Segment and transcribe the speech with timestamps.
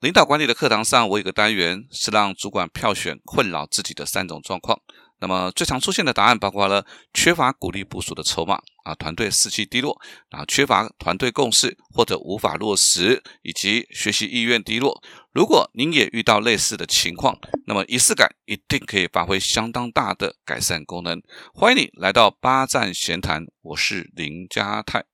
[0.00, 4.80] 领导管理的课堂上，我有个单元是让主管票选困扰自己的三种状况。
[5.20, 10.00] 那么最常出现的答案包括了缺乏鼓励部署的筹码啊，团队士气低落
[10.30, 15.02] 啊，缺乏团队共识或者无法落实，以及学习意愿低落。
[15.32, 17.36] 如果您也遇到类似的情况，
[17.66, 21.20] 那么仪式感一定可以发挥相当大的改善功能。
[21.52, 25.04] 欢迎你来到八站闲谈，我是林家泰。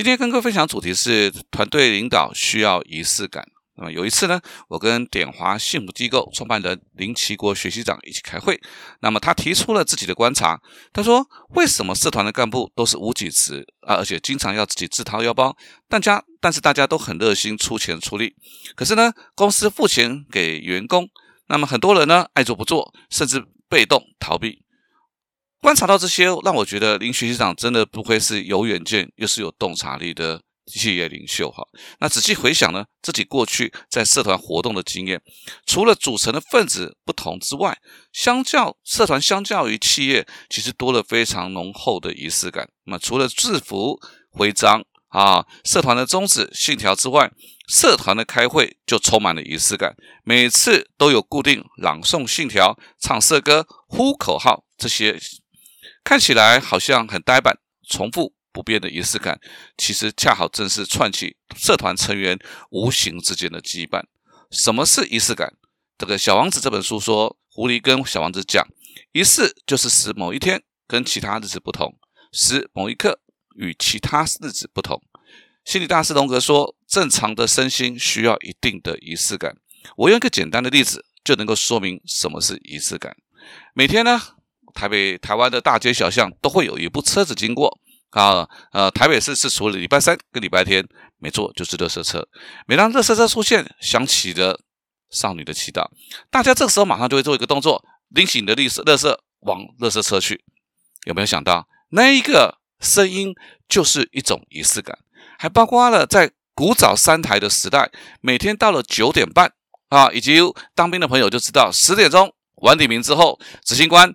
[0.00, 3.46] 今天跟各位分享主题是团队领导需要仪式感。
[3.76, 8.58] 那么有一次呢，我跟点华幸福机构创办人林奇国学习长一起开会，
[9.00, 10.58] 那么他提出了自己的观察。
[10.90, 15.54] 他说：“为什么社团的干部都是无己职啊，而且经常要自己自掏腰包？
[15.86, 18.34] 大家但是大家都很热心出钱出力，
[18.74, 21.06] 可是呢，公司付钱给员工，
[21.48, 24.62] 那么很多人呢爱做不做，甚至被动逃避。”
[25.60, 31.62] 观察到这些，让我觉得林学习长真的不愧是有远见又是有洞察力的企业领袖哈。
[32.00, 35.20] 那仔细回想呢，自己过去在社团活动的经验，
[35.66, 37.78] 除了组成的分子不同之外，
[38.10, 42.70] 相较社团，相较于企业，其实多了非常浓厚的仪式感。
[42.84, 44.00] 那么除了制服、
[44.30, 47.30] 徽章啊、社团的宗旨、信条之外，
[47.68, 49.94] 社团的开会就充满了仪式感，
[50.24, 55.20] 每次都有固定朗诵信条、唱社歌、呼口号这些。
[56.04, 59.40] 看起来好像很呆板、重复不变的仪式感，
[59.76, 62.38] 其实恰好正是串起社团成员
[62.70, 64.02] 无形之间的羁绊。
[64.50, 65.54] 什么是仪式感？
[65.96, 68.66] 这个《小王子》这本书说，狐狸跟小王子讲，
[69.12, 71.96] 仪式就是使某一天跟其他日子不同，
[72.32, 73.20] 使某一刻
[73.56, 75.00] 与其他日子不同。
[75.64, 79.56] 心理大师荣格说，正常的身心需要一定的仪式感。
[79.96, 83.14] 我用一个简单的例子就能够说明什么是仪式感。
[83.74, 84.20] 每天呢？
[84.74, 87.78] 台北、台湾的大街小巷都会有一部车子经过
[88.10, 90.84] 啊，呃，台北市是除了礼拜三跟礼拜天，
[91.18, 92.26] 没错，就是热色车。
[92.66, 94.58] 每当热色车出现，响起的
[95.10, 95.84] 少女的祈祷，
[96.30, 100.42] 大家这个时候马上就会做一个动作，拎起你的绿色、热色往热色车去。
[101.04, 103.32] 有没有想到，那一个声音
[103.68, 104.98] 就是一种仪式感？
[105.38, 109.52] 还包括了在古早三台的时代，每天到了九点半
[109.88, 110.38] 啊，以及
[110.74, 114.12] 当兵的朋友就知道，十点钟晚点名之后，执行官。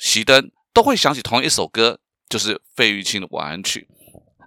[0.00, 3.86] 熄灯都会想起同一首歌，就是费玉清的晚安曲。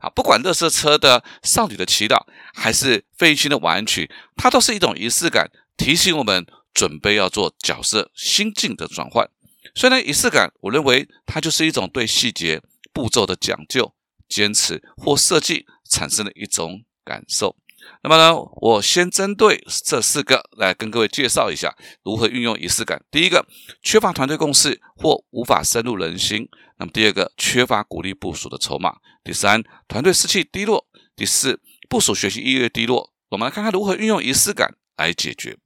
[0.02, 9.30] 啊，不管乐色车的少女的祈祷，还是费玉清的晚安曲，它都是一种仪式感，提醒我们准备要做角色心境的转换。
[9.76, 13.94] 所以呢，仪式感，我认为它就是一种对细节步骤的讲究、
[14.28, 17.56] 坚持或设计产生的一种感受。
[18.04, 21.74] 那么呢，我先针对这四个来跟各位介绍一下
[22.04, 23.02] 如何运用仪式感。
[23.10, 23.46] 第一个，
[23.82, 26.46] 缺乏团队共识或无法深入人心；
[26.78, 28.92] 那么第二个，缺乏鼓励部署的筹码；
[29.24, 30.86] 第三，团队士气低落；
[31.16, 33.14] 第四，部署学习意愿低落。
[33.30, 35.58] 我们来看看如何运用仪式感来解决。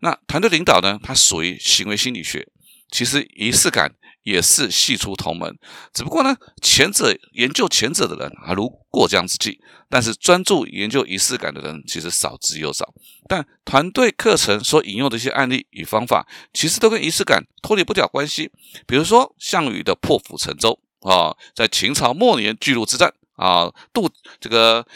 [0.00, 2.48] 那团队领导呢，它属于行为心理学，
[2.90, 3.94] 其实仪式感。
[4.22, 5.58] 也是系出同门，
[5.92, 9.58] 只不过呢，前者研究前者的人还如过江之鲫，
[9.88, 12.92] 但是专注研究仪式感的人其实少之又少。
[13.28, 18.50] 但团队课程所引用的一些案例与方法，其实都跟仪式感脱离不了关系。
[18.86, 24.86] 比如说项羽的破釜沉舟啊，在秦朝末年巨鹿之战啊，渡这个。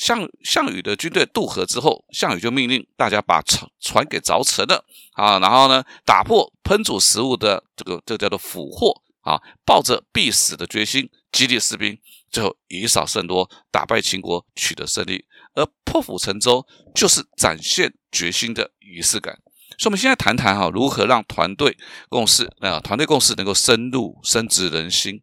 [0.00, 11.98] 项项羽的军队渡河之后，项羽就命令大家把船船给凿沉了啊，然后呢，打破烹煮食物的这个这叫做俘获啊，抱着必死的决心，激励士兵，
[12.30, 15.26] 最后以少胜多，打败秦国，取得胜利。
[15.52, 19.38] 而破釜沉舟就是展现决心的仪式感。
[19.76, 21.76] 所以，我们现在谈谈哈，如何让团队
[22.08, 25.20] 共识啊，团队共识能够深入深植人心。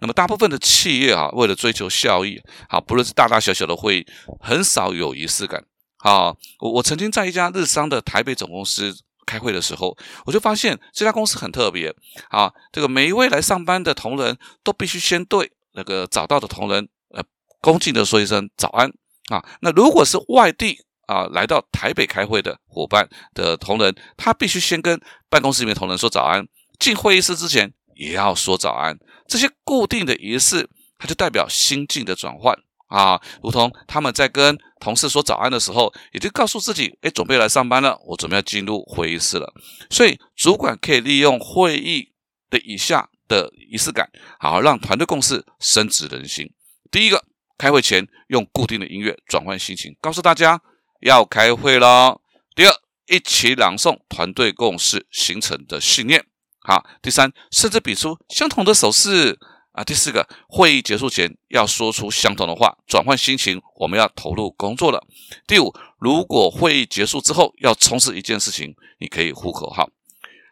[0.00, 4.06] 那么大部分的企业啊，为了追求效益，好，不论是大大小小的会议，
[4.40, 5.64] 很少有仪式感。
[5.98, 8.94] 好，我我曾经在一家日商的台北总公司
[9.24, 11.94] 开会的时候，我就发现这家公司很特别。
[12.28, 17.22] 啊，这个每一位来上班的同仁都必须先对那个早到的同仁，呃，
[17.60, 18.92] 恭敬的说一声早安。
[19.30, 26.46] 啊，那如果是外地啊来到台北开会的伙伴的同仁，他必须先跟办公室里面同仁说早安，
[26.78, 28.96] 进会议室之前也要说早安。
[29.26, 32.56] 这些固定的仪式，它就代表心境的转换
[32.88, 39.52] 啊，如同他们在跟同事说早安的时候，也就告诉自己，哎，准备来上班了，我准备要进入会议室了。
[39.90, 42.12] 所以，主管可以利用会议
[42.48, 44.08] 的以下的仪式感，
[44.38, 46.48] 好让团队共识深植人心。
[46.92, 47.24] 第一个，
[47.58, 50.60] 开会前用固定的音乐转换心情，告诉大家，
[51.00, 52.20] 要开会喽。
[52.54, 52.72] 第二，
[53.08, 56.24] 一起朗诵团队共识形成的信念。
[56.66, 59.38] 好，第三，甚至比出相同的手势
[59.70, 59.84] 啊。
[59.84, 65.06] 第四个，会议结束前要说出相同的话，转换心情，我们要投入工作了。
[65.46, 69.88] 第五，如果会议结束之后要从事一件事情，你可以呼口号。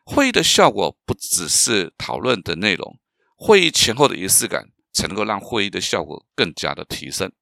[0.04, 2.96] 会议的效果不只是讨论的内容，
[3.34, 7.32] 会议前后的仪式感才能够让会议的效果更加的提升。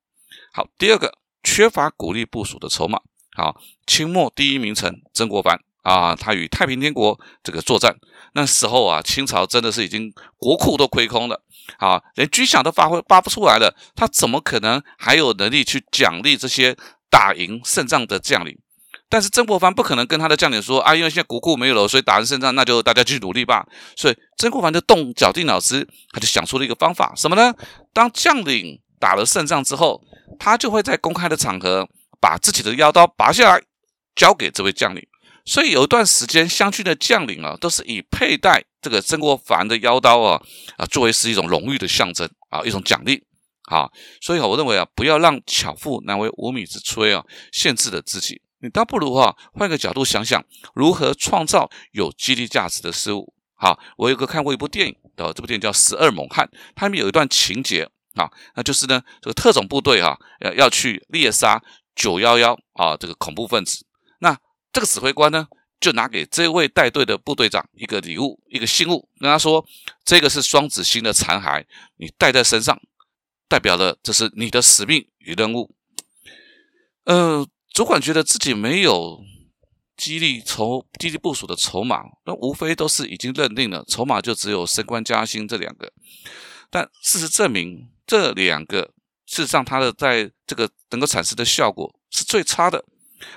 [0.54, 2.98] 好，第二个，缺乏鼓励部署的筹码。
[3.36, 5.60] 好，清末第一名臣曾国藩。
[5.82, 7.94] 啊，他与太平天国这个作战，
[8.34, 11.42] 那时候啊，清朝真的是已经国库都亏空了，
[11.78, 16.76] 啊，连军饷都发挥发不出来了，他怎么可能还有能力去奖励这些
[17.10, 18.58] 打赢胜仗的将领？
[19.08, 23.66] 但是曾国藩不可能跟他的将领说啊，因为现在国库没有了，所以打完胜仗，那就大家继续努力吧。
[23.94, 27.52] 所以曾国藩就动脚定脑子，他就想出了一个方法，什么呢？
[27.92, 30.00] 当将领打了胜仗之后，
[30.38, 31.86] 他就会在公开的场合
[32.20, 33.62] 把自己的腰刀拔下来，
[34.14, 35.06] 交给这位将领。
[35.44, 40.40] 所以有一段时间，湘军的将领啊，都是以佩戴这个曾国藩的腰刀啊
[40.76, 43.24] 啊，作为是一种荣誉的象征啊，一种奖励
[43.64, 43.90] 啊。
[44.20, 48.40] 所以，我认为啊，不要让巧妇难为无米之炊啊，限制了自己。
[48.60, 50.44] 你倒不如哈，换个角度想想，
[50.74, 53.34] 如何创造有激励价值的事物。
[53.54, 56.46] 好，我有个看过一部电影的，这部电影叫《十二猛汉》，
[56.76, 61.60] 他们有一段情节啊，那就是呢，这个特种部队哈，要要去猎杀
[61.96, 63.84] 九幺幺啊，这个恐怖分子。
[64.72, 65.46] 这个指挥官呢，
[65.78, 69.64] 就拿给这位带队的部队长一个礼物，一个信物，跟他说
[70.04, 71.64] ：“这个是双子星的残骸，
[71.96, 72.80] 你带在身上，
[73.48, 75.74] 代表了这是你的使命与任务。”
[77.04, 79.20] 呃，主管觉得自己没有
[79.96, 85.92] 激励筹、激励部署的筹码，那无非都是已经认定了筹码就只有升官加薪这两个。
[86.70, 88.92] 但事实证明，这两个
[89.26, 92.82] 事实上它的在这个能够产生的效果是最差的。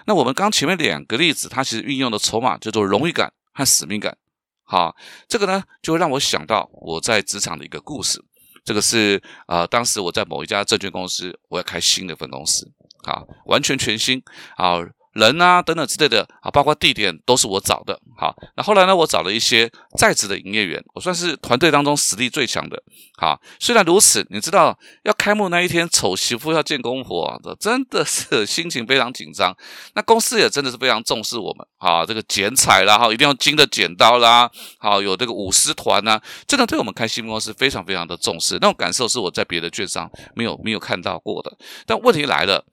[0.05, 4.17] 那我们刚前面两个例子，它其实运用的筹码叫做荣誉感和使命感。
[4.63, 4.95] 好，
[5.27, 8.23] 这个呢就会让我想到我在职场的一个故事。
[8.63, 12.71] 这个是啊，当时我在某一家证券公司，我要开新的分公司，
[13.03, 14.21] 好，完全全新，
[14.57, 14.79] 啊。
[15.15, 17.97] 人啊，等等之类的啊，包括地点都是我找的。
[18.17, 22.81] 好，那后来呢，我找了一些在职的营业员，我算是团队当中实力最强的。
[23.17, 29.55] 好，虽然如此，你知道要开幕那一天，丑媳妇要见公婆，这真的是心情非常紧张。
[29.93, 31.65] 那公司也真的是非常重视我们。
[31.77, 38.55] 好，这个剪彩啦，哈，一定要金的剪刀啦，好，有这个舞狮团呐，真的对我们开新公司非常非常的重视。
[38.55, 41.57] 那种感受是我在别的券商没有没有看到过的。
[41.85, 42.65] 但问题来了。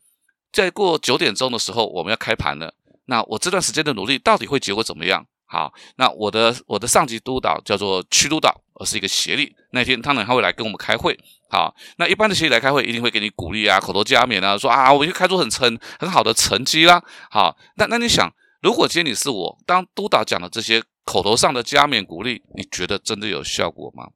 [0.52, 2.74] 在过九点钟的时候，我们要开盘了。
[3.06, 5.26] 那我这段时间的努力到底会结果怎么样？
[5.46, 9.54] 好，那我的我的上级督导叫做区督导，而是一个协力。
[9.72, 11.18] 那天他呢，他会来跟我们开会。
[11.50, 17.02] 好，那一般的协力来开会，一定会给你鼓励啊，口头加冕啊，说啊，我就开出很成很好的成绩啦。
[17.30, 18.32] 好，那那你想，
[18.62, 24.06] 如果今天你是我当督导讲的这些口头上的加冕鼓励，你觉得真的有效果吗？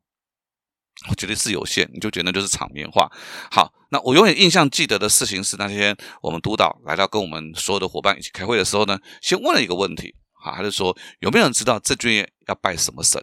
[1.09, 3.11] 我觉得是有限，你就觉得就是场面话。
[3.51, 13.23] 好，那我永远印象记得的事情是那天我们督导来到跟我们所有的伙伴一起开会的时候呢，先问了一个问题，好，他就说有没有人知道郑俊业要拜什么神？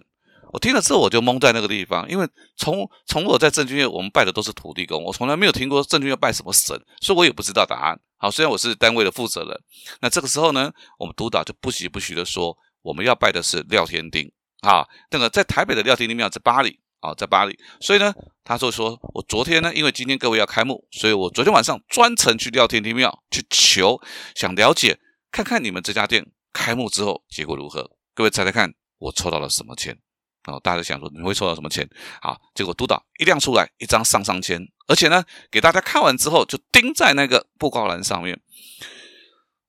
[0.52, 8.00] 我听了之后我就懵在那个地方，因为从从我在郑俊业，我们拜的都是土地公，我从来没有听过证券要拜什么神，所以我也不知道答案。
[8.18, 9.60] 好，虽然我是单位的负责人，
[10.00, 16.80] 那这个时候呢，我们督导就不疾不徐的说，我们要拜的是廖天丁，啊，那个在台北的廖天丁庙在巴黎。
[17.04, 18.14] 啊，在巴黎，所以呢，
[18.46, 24.00] 他就说，我昨天呢，因为今天各位要开幕，所以我昨天晚上专程去廖天地庙去求，
[24.36, 24.98] 想了解
[25.30, 27.92] 看看你们这家店开幕之后结果如何。
[28.16, 29.98] 各位猜猜看，我抽到了什么签？
[30.46, 31.86] 哦，大家想说你会抽到什么签？
[32.22, 38.40] 好，结果督导一亮出来，一张上上签，而且呢，给大家看完之后就钉在那个布告栏上面。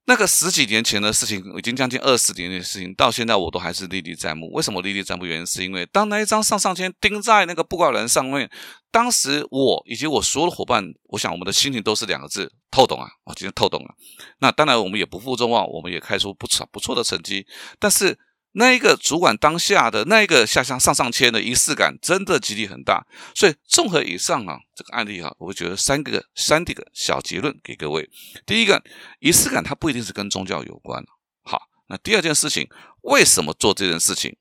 [0.06, 4.50] 那个十几年前的事情，已经将近二十年的事情，到现在我都还是历历在目。
[4.52, 5.24] 为什么历历在目？
[5.24, 8.50] 原因是因为当那一张上上签钉在那个布告栏上面，
[8.90, 13.08] 当时我以及我所有的伙伴，我想我们的心情都是两个字：透懂啊！
[13.24, 13.94] 我今天透懂了。
[14.40, 17.46] 那当然，我们也不负众望，我们也开出不错不错的成绩，
[17.78, 18.18] 但是。
[18.56, 23.04] 那一个主管当下的那一个下乡上上签的仪式感，真的激励很大。
[23.34, 28.08] 所以综合以上啊，这个案例哈，我会觉得三个三个小结论给各位。
[28.46, 28.80] 第一个，
[29.18, 31.04] 仪式感它不一定是跟宗教有关。
[31.42, 32.68] 好，那第二件事情，
[33.02, 34.36] 为什么做这件事情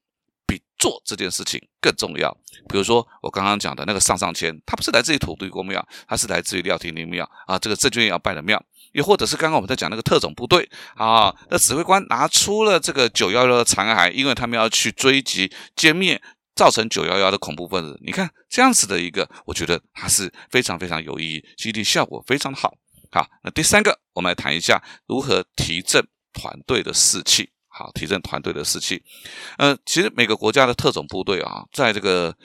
[0.46, 2.32] 比做这件事情更重要？
[2.70, 8.64] 比如说我刚刚讲的那个上上签，它不是来自于土地公庙，它是来自于廖天林庙啊，这个郑君要拜的庙。
[8.94, 16.22] 又或者是刚刚我们在讲那个特种部队啊，那指挥官拿出了这个九幺幺的残骸，因为他们要去追击歼灭
[16.56, 18.00] 造成九幺幺的恐怖分子。
[18.04, 22.76] 你看这样子的一个，我觉得它是非常非常有意义，激励效果非常好。
[23.12, 27.50] 好，那第三个，我们来谈一下如何提振团队的士气。
[27.68, 29.04] 好，提振团队的士气。
[29.58, 32.36] 呃，其实每个国家的特种部队啊，在这个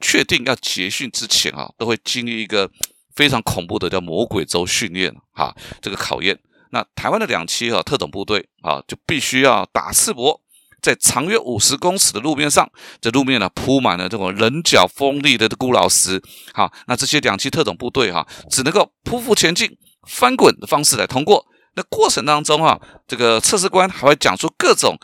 [0.00, 2.70] 确定要结训之前啊，都会经历一个
[3.14, 6.38] 非常恐怖的叫魔鬼周训练啊，这个考验。
[6.70, 10.40] 那台湾的两栖啊特种部队啊，就必须要打赤膊，
[10.82, 12.68] 在长约五十公尺的路面上，
[13.00, 16.20] 这路面呢铺满了这种棱角锋利的孤老石。
[16.52, 19.76] 好，那这些两栖特种部队哈，只能够匍匐前进、
[20.08, 21.46] 翻滚的方式来通过。
[21.76, 24.98] 那过程当中啊，这个测试官还会讲出各种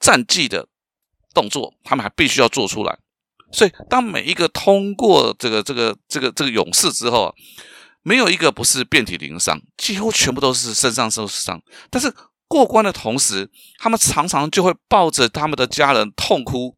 [0.00, 0.68] 战绩的
[1.32, 2.98] 动作，他们还必须要做出来。
[3.56, 7.34] 所以，当每一个通过这个、这个、这个、这个勇士之后，
[8.02, 11.58] 没有一个不是遍体鳞伤，几乎全部都是身上受伤。
[11.88, 12.12] 但是
[12.46, 16.76] 过关的同时，他们常常就会抱着他们的家人痛哭，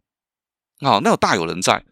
[0.79, 1.85] 啊，那有大有人在。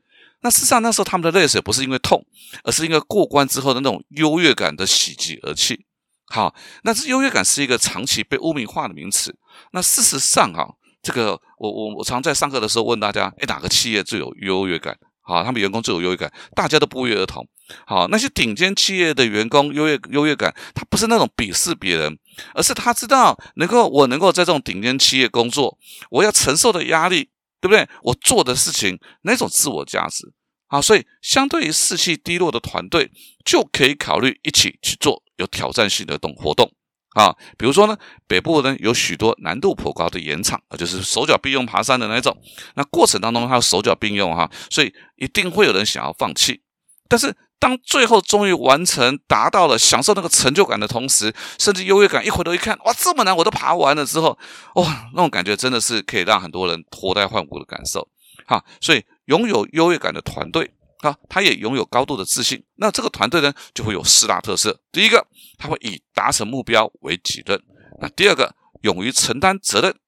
[0.42, 2.24] 那事实上，那时候他们的泪水不是因为痛，
[2.62, 5.84] 而是因为过关之后的那种优越感的喜极而泣。
[6.26, 9.36] 好，那这优越感是一个长期被污名化的名词。
[9.72, 14.96] 那事实上，哈，这个我我我常在上课的时候问大家，哎，哪个企业最有优越感？
[15.22, 17.46] 好，他们员工最有优越感，大家都不约而同。
[17.86, 22.18] 好，那些顶尖企业的员工优越优越感，他不是那种鄙视别人，
[22.54, 25.76] 而是他知道能够我能够在这种顶尖企业工作，
[26.10, 27.88] 我要承受的压力，对不对？
[28.02, 30.32] 我做的事情那种自我价值。
[30.68, 33.10] 好，所以相对于士气低落的团队，
[33.44, 35.22] 就可以考虑一起去做。
[35.36, 36.72] 有挑战性的动活动
[37.16, 37.96] 啊，比如说呢，
[38.28, 42.36] 北部呢有许多难度颇高的岩场啊，就是手脚并用爬山的那种。
[42.74, 46.60] 那过程当中，他手脚并用哈，所以一定会有人想要放弃。
[47.08, 54.38] 但是当最后终于完成、达到了享受那个成就感的同时，甚至优越感，一回头一看，哇，这么难我都爬完了之后，
[54.74, 58.06] 哇，那种感觉真的是可以让很多人脱胎换骨的感受。
[58.44, 60.70] 哈，所以拥有优越感的团队。
[61.00, 62.64] 啊，他也拥有高度的自信。
[62.76, 64.80] 那这个团队呢，就会有四大特色。
[64.90, 65.26] 第一个，
[65.58, 67.58] 他会以达成目标为己任；
[68.00, 69.98] 那第二个，勇于承担责任、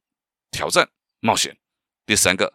[0.50, 0.88] 挑战、
[1.20, 1.52] 冒险；
[2.06, 2.54] 第三个，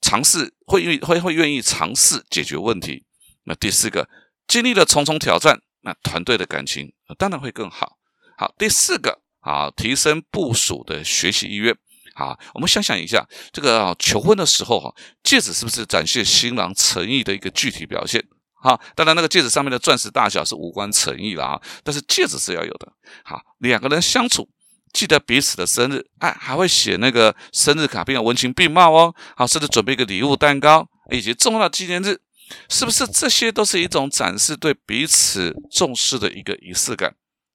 [0.00, 3.04] 尝试会愿会会愿意尝试解决问题；
[3.44, 4.08] 那第四个，
[4.46, 7.98] 经历了重重挑战，那团队的感情当然会更好。
[8.36, 11.76] 好，第四个啊，提升部署的学习意愿。
[12.14, 18.22] 好，我们想想一下，这个求婚的时候哈，戒指是不是展现新郎诚意的一个具体表现？
[18.54, 22.92] 好，当然那个戒指上面的钻石大小是无关诚意了啊，但是戒指是要有的。
[23.24, 24.46] 好，两个人相处，
[24.92, 29.14] 记得彼此的生日，哎，还会写那个生日卡片，文情并茂哦。
[29.34, 32.20] 好，甚至准备一个礼物蛋糕，以及重要的纪念日，
[32.68, 37.14] 是不是这些都是一种展示对彼此重视的一个仪式感？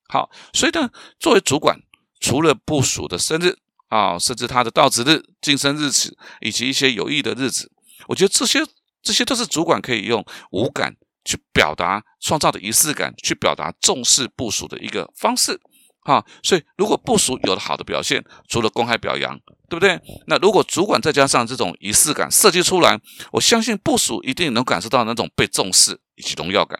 [0.10, 1.80] 好，所以呢，作为主管，
[2.20, 3.60] 除了部署的生日。
[3.88, 7.72] 啊，甚至他的到职日、晋升日子，以及一些有益的日子，
[8.08, 8.60] 我觉得这些
[9.01, 15.60] 这些都是主管可以用五感去表达、创造的仪式感，去表达重视部署的一个方式。
[16.01, 20.00] 啊，所以如果部署有了好的表现，除了公开表扬，对不对？
[20.27, 22.98] 那如果主管再加上这种仪式感设计出来，
[23.34, 26.79] 我相信部署一定能感受到那种被重视以及荣耀感。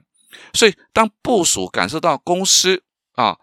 [0.54, 2.82] 所以，当部署感受到公司
[3.16, 3.38] 啊，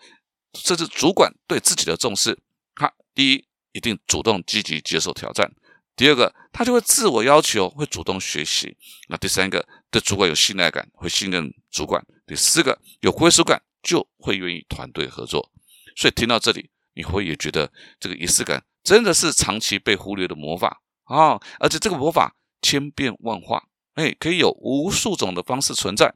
[0.55, 2.39] 甚至主管对自己的重视，
[2.77, 3.45] 哈，第一。
[3.75, 5.53] 一定主动积极接受挑战。
[5.97, 8.77] 第二个，他就会自我要求，会主动学习。
[9.09, 12.05] 那第三个，对主管有信赖感，会信任主管。
[12.27, 15.51] 第四个，有归属感，就会愿意团队合作。
[15.97, 21.41] 所以听到这里，你会也觉得这个仪式感真的是长期被忽略的魔法啊！
[21.61, 23.63] 而且这个魔法千变万化，
[23.95, 26.13] 哎，可以有无数种的方式存在。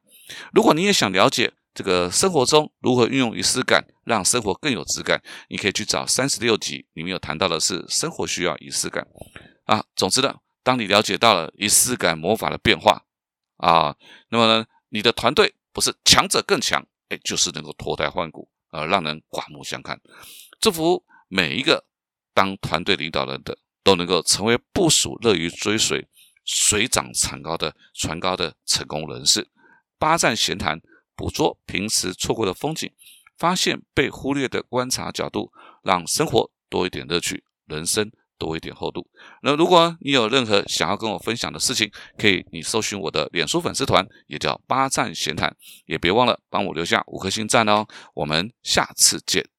[0.53, 5.23] 如果你也想了解，这个生活中如何运用仪式感，让生活更有质感？
[5.49, 9.07] 你可以去找三十六集，里面有谈到的是生活需要仪式感
[9.65, 9.85] 啊。
[9.95, 13.05] 总之呢，当你了解到了仪式感魔法的变化
[13.59, 13.95] 啊，
[14.31, 20.01] 那么呢，你的团队不是强者更强，哎，就是能够脱胎换骨，呃，让人刮目相看。
[20.59, 21.85] 祝福每一个
[22.33, 26.09] 当团队领导人的，都能够成为部署乐于追随、
[26.45, 29.47] 水涨船高的船高的成功人士。
[29.99, 30.81] 八站闲谈。
[31.19, 32.89] 捕捉平时错过的风景，
[33.39, 35.53] 发现被忽略的观察角度，
[35.83, 39.09] 让生活多一点乐趣，人生多一点厚度。
[39.43, 47.87] 那如果你有任何想要跟我分享的事情，可以你搜寻我的脸书粉丝团，也叫八站闲谈，也别忘了帮我留下五颗星赞哦。
[48.15, 49.58] 我们下次见。